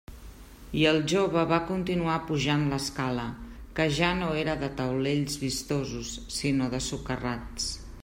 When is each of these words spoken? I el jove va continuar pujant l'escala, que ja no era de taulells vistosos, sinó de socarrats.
I 0.77 0.85
el 0.91 0.95
jove 1.11 1.43
va 1.51 1.59
continuar 1.67 2.15
pujant 2.31 2.65
l'escala, 2.71 3.27
que 3.81 3.87
ja 4.01 4.11
no 4.23 4.33
era 4.45 4.59
de 4.65 4.73
taulells 4.83 5.41
vistosos, 5.47 6.19
sinó 6.41 6.75
de 6.77 6.85
socarrats. 6.91 7.75